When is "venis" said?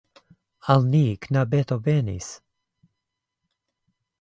1.89-2.31